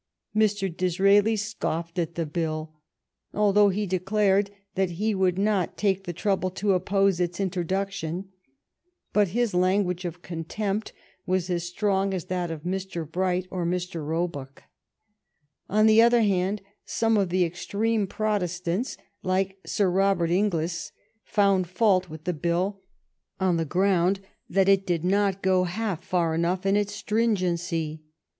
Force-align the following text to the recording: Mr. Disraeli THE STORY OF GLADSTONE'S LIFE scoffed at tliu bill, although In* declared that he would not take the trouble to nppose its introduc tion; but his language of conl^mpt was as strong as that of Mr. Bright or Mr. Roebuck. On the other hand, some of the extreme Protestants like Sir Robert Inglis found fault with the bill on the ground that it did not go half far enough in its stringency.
Mr. 0.35 0.65
Disraeli 0.75 1.21
THE 1.33 1.35
STORY 1.35 1.37
OF 1.37 1.59
GLADSTONE'S 1.59 1.85
LIFE 1.85 1.89
scoffed 1.91 1.99
at 1.99 2.15
tliu 2.29 2.33
bill, 2.33 2.73
although 3.35 3.69
In* 3.69 3.87
declared 3.87 4.49
that 4.73 4.89
he 4.89 5.13
would 5.13 5.37
not 5.37 5.77
take 5.77 6.05
the 6.05 6.11
trouble 6.11 6.49
to 6.49 6.69
nppose 6.79 7.19
its 7.19 7.37
introduc 7.37 7.91
tion; 7.91 8.29
but 9.13 9.27
his 9.27 9.53
language 9.53 10.03
of 10.03 10.23
conl^mpt 10.23 10.93
was 11.27 11.51
as 11.51 11.65
strong 11.65 12.15
as 12.15 12.25
that 12.25 12.49
of 12.49 12.63
Mr. 12.63 13.07
Bright 13.07 13.47
or 13.51 13.63
Mr. 13.63 14.03
Roebuck. 14.03 14.63
On 15.69 15.85
the 15.85 16.01
other 16.01 16.23
hand, 16.23 16.63
some 16.83 17.15
of 17.15 17.29
the 17.29 17.45
extreme 17.45 18.07
Protestants 18.07 18.97
like 19.21 19.59
Sir 19.67 19.87
Robert 19.87 20.31
Inglis 20.31 20.91
found 21.23 21.67
fault 21.69 22.09
with 22.09 22.23
the 22.23 22.33
bill 22.33 22.81
on 23.39 23.57
the 23.57 23.65
ground 23.65 24.19
that 24.49 24.67
it 24.67 24.87
did 24.87 25.03
not 25.05 25.43
go 25.43 25.65
half 25.65 26.03
far 26.03 26.33
enough 26.33 26.65
in 26.65 26.75
its 26.75 26.95
stringency. 26.95 28.01